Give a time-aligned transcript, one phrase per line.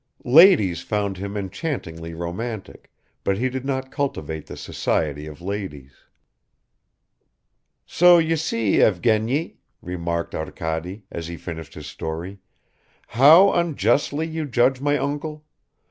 [0.25, 2.89] Ladies found him enchantingly romantic,
[3.23, 5.93] but he did not cultivate the society of ladies...
[7.85, 12.39] "So you see, Evgeny," remarked Arkady, as he finished his story,
[13.09, 15.45] "how unjustly you judge my uncle.